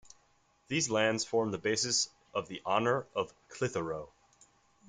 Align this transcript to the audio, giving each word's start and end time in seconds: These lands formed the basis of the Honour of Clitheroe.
These 0.67 0.89
lands 0.89 1.23
formed 1.25 1.53
the 1.53 1.59
basis 1.59 2.09
of 2.33 2.47
the 2.47 2.59
Honour 2.65 3.05
of 3.13 3.31
Clitheroe. 3.49 4.11